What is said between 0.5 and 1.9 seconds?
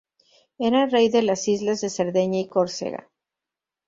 Era rey de las islas